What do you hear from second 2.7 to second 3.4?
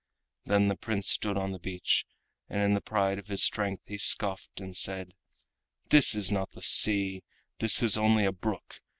the pride of